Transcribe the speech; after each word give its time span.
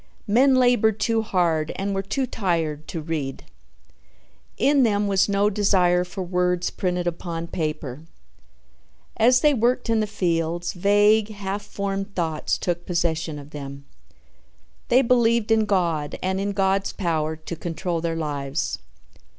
Men 0.25 0.55
labored 0.55 0.99
too 0.99 1.21
hard 1.21 1.71
and 1.75 1.93
were 1.93 2.01
too 2.01 2.25
tired 2.25 2.87
to 2.87 3.01
read. 3.01 3.45
In 4.57 4.81
them 4.81 5.05
was 5.07 5.29
no 5.29 5.47
desire 5.51 6.03
for 6.03 6.23
words 6.23 6.71
printed 6.71 7.05
upon 7.05 7.45
paper. 7.45 8.07
As 9.17 9.41
they 9.41 9.53
worked 9.53 9.91
in 9.91 9.99
the 9.99 10.07
fields, 10.07 10.73
vague, 10.73 11.29
half 11.29 11.61
formed 11.61 12.15
thoughts 12.15 12.57
took 12.57 12.87
possession 12.87 13.37
of 13.37 13.51
them. 13.51 13.85
They 14.87 15.03
believed 15.03 15.51
in 15.51 15.65
God 15.65 16.17
and 16.23 16.39
in 16.41 16.53
God's 16.53 16.93
power 16.93 17.35
to 17.35 17.55
control 17.55 18.01
their 18.01 18.15
lives. 18.15 18.79